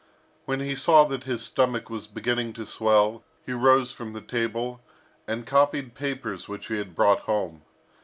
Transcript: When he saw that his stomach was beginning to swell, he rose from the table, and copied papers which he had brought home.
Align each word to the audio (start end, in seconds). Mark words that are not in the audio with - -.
When 0.45 0.61
he 0.61 0.73
saw 0.73 1.03
that 1.05 1.25
his 1.25 1.45
stomach 1.45 1.87
was 1.87 2.07
beginning 2.07 2.53
to 2.53 2.65
swell, 2.65 3.23
he 3.45 3.53
rose 3.53 3.91
from 3.91 4.13
the 4.13 4.21
table, 4.21 4.81
and 5.27 5.45
copied 5.45 5.93
papers 5.93 6.47
which 6.47 6.69
he 6.69 6.79
had 6.79 6.95
brought 6.95 7.19
home. 7.19 7.61